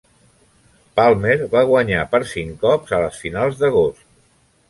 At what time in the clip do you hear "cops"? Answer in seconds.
2.65-2.95